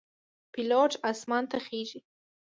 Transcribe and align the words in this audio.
پیلوټ 0.53 0.91
آسمان 1.09 1.43
ته 1.51 1.57
خیژي. 1.65 1.99